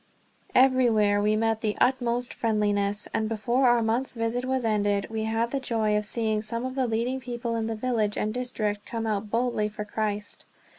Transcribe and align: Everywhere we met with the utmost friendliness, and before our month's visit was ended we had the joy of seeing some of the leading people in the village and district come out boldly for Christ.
Everywhere 0.55 1.21
we 1.21 1.35
met 1.35 1.57
with 1.57 1.61
the 1.61 1.77
utmost 1.79 2.33
friendliness, 2.33 3.07
and 3.13 3.29
before 3.29 3.67
our 3.67 3.83
month's 3.83 4.15
visit 4.15 4.45
was 4.45 4.65
ended 4.65 5.05
we 5.11 5.25
had 5.25 5.51
the 5.51 5.59
joy 5.59 5.95
of 5.95 6.07
seeing 6.07 6.41
some 6.41 6.65
of 6.65 6.73
the 6.73 6.87
leading 6.87 7.19
people 7.19 7.55
in 7.55 7.67
the 7.67 7.75
village 7.75 8.17
and 8.17 8.33
district 8.33 8.83
come 8.87 9.05
out 9.05 9.29
boldly 9.29 9.69
for 9.69 9.85
Christ. 9.85 10.45